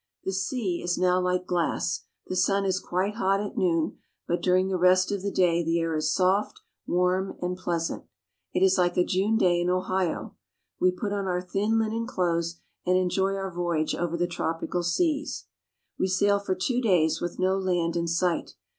The 0.23 0.33
sea 0.33 0.81
is 0.83 0.97
now 0.97 1.19
like 1.21 1.45
glass. 1.45 2.05
The 2.25 2.35
sun 2.35 2.65
is 2.65 2.79
quite 2.79 3.17
hot 3.17 3.39
at 3.39 3.55
noon, 3.55 3.99
but 4.27 4.41
during 4.41 4.67
the 4.67 4.79
rest 4.79 5.11
of 5.11 5.21
the 5.21 5.29
day 5.29 5.63
the 5.63 5.79
air 5.79 5.95
is 5.95 6.11
soft, 6.11 6.61
warm, 6.87 7.37
and 7.39 7.55
pleasant. 7.55 8.05
It 8.51 8.63
is 8.63 8.79
Hke 8.79 8.97
a 8.97 9.05
June 9.05 9.37
day 9.37 9.61
in 9.61 9.69
Ohio. 9.69 10.35
We 10.79 10.89
put 10.91 11.13
on 11.13 11.27
our 11.27 11.39
thin 11.39 11.77
linen 11.77 12.07
clothes 12.07 12.59
and 12.83 12.97
enjoy 12.97 13.35
our 13.35 13.51
voyage 13.51 13.93
over 13.93 14.17
the 14.17 14.25
tropical 14.25 14.81
seas. 14.81 15.45
We 15.99 16.07
sail 16.07 16.39
for 16.39 16.55
two 16.55 16.81
days 16.81 17.21
with 17.21 17.37
no 17.37 17.55
land 17.55 17.95
in 17.95 18.07
sight. 18.07 18.55